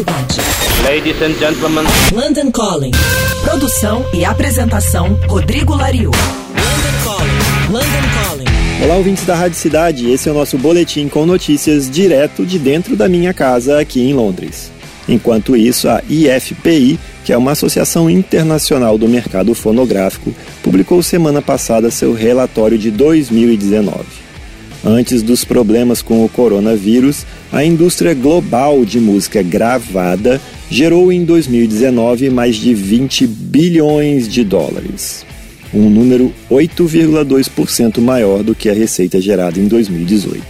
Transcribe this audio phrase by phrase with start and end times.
[0.00, 0.40] Cidade.
[0.86, 1.84] Ladies and gentlemen.
[2.14, 2.92] London Calling.
[3.44, 6.10] Produção e apresentação Rodrigo Lariu.
[6.10, 7.70] London Calling.
[7.70, 8.82] London Calling.
[8.82, 10.10] Olá, ouvintes da Rádio Cidade.
[10.10, 14.14] Esse é o nosso boletim com notícias direto de dentro da minha casa aqui em
[14.14, 14.72] Londres.
[15.06, 21.90] Enquanto isso, a IFPI, que é uma associação internacional do mercado fonográfico, publicou semana passada
[21.90, 24.29] seu relatório de 2019.
[24.84, 32.30] Antes dos problemas com o coronavírus, a indústria global de música gravada gerou em 2019
[32.30, 35.26] mais de 20 bilhões de dólares,
[35.74, 40.42] um número 8,2% maior do que a receita gerada em 2018.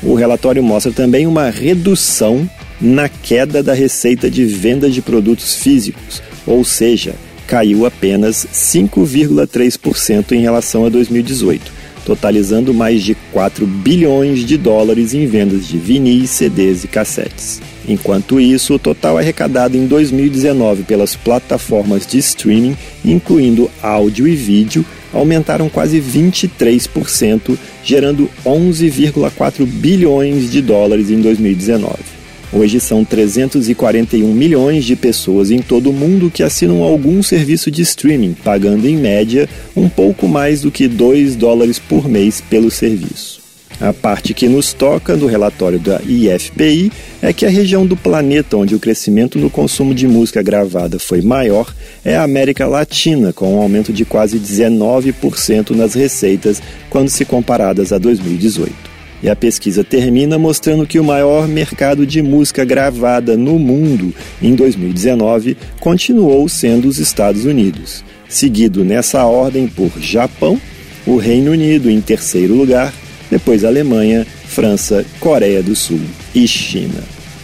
[0.00, 2.48] O relatório mostra também uma redução
[2.80, 7.14] na queda da receita de venda de produtos físicos, ou seja,
[7.48, 15.26] caiu apenas 5,3% em relação a 2018 totalizando mais de 4 bilhões de dólares em
[15.26, 17.60] vendas de vinis, CDs e cassetes.
[17.88, 24.84] Enquanto isso, o total arrecadado em 2019 pelas plataformas de streaming, incluindo áudio e vídeo,
[25.12, 32.21] aumentaram quase 23%, gerando 11,4 bilhões de dólares em 2019.
[32.52, 37.80] Hoje são 341 milhões de pessoas em todo o mundo que assinam algum serviço de
[37.80, 43.40] streaming, pagando em média um pouco mais do que 2 dólares por mês pelo serviço.
[43.80, 48.58] A parte que nos toca no relatório da IFPI é que a região do planeta
[48.58, 53.54] onde o crescimento no consumo de música gravada foi maior é a América Latina, com
[53.54, 58.91] um aumento de quase 19% nas receitas quando se comparadas a 2018.
[59.22, 64.54] E a pesquisa termina mostrando que o maior mercado de música gravada no mundo em
[64.54, 70.60] 2019 continuou sendo os Estados Unidos, seguido nessa ordem por Japão,
[71.06, 72.92] o Reino Unido em terceiro lugar,
[73.30, 76.00] depois Alemanha, França, Coreia do Sul
[76.34, 77.02] e China.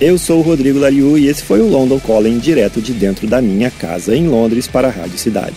[0.00, 3.40] Eu sou o Rodrigo Lariu e esse foi o London Calling direto de dentro da
[3.40, 5.56] minha casa em Londres para a Rádio Cidade.